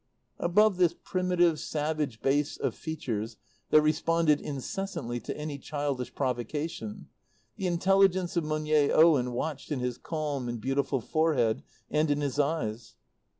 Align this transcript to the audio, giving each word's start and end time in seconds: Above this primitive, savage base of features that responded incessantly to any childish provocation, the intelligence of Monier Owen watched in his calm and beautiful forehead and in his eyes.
Above 0.39 0.77
this 0.77 0.95
primitive, 1.03 1.59
savage 1.59 2.23
base 2.23 2.57
of 2.57 2.73
features 2.73 3.37
that 3.69 3.83
responded 3.83 4.41
incessantly 4.41 5.19
to 5.19 5.37
any 5.37 5.59
childish 5.59 6.15
provocation, 6.15 7.07
the 7.55 7.67
intelligence 7.67 8.35
of 8.35 8.43
Monier 8.43 8.89
Owen 8.95 9.31
watched 9.31 9.71
in 9.71 9.79
his 9.79 9.99
calm 9.99 10.49
and 10.49 10.59
beautiful 10.59 11.01
forehead 11.01 11.61
and 11.91 12.09
in 12.09 12.19
his 12.21 12.39
eyes. 12.39 12.95